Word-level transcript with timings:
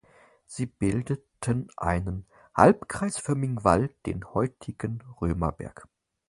Sie 0.47 0.65
bildeten 0.65 1.67
einen 1.77 2.25
halbkreisförmigen 2.55 3.63
Wall, 3.63 3.91
den 4.07 4.33
heutigen 4.33 5.03
Römerberg. 5.21 5.87